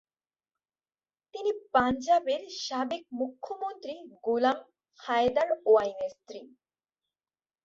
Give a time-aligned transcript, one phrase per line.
[1.33, 3.93] তিনি পাঞ্জাবের সাবেক মূখ্যমন্ত্রী
[4.25, 4.57] গোলাম
[4.99, 6.39] হায়দার ওয়াইন এর স্ত্রী।